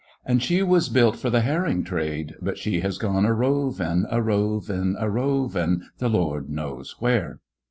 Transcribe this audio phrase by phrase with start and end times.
[0.25, 2.33] And she was built for the herring trade.
[2.41, 7.39] But she has gone a rovin\ a rovin\ a rovin\ The Lord knows where